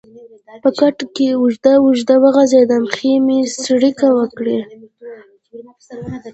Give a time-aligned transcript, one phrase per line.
[0.61, 4.59] په کټ کې اوږد اوږد وغځېدم، پښې مې څړیکه وکړې.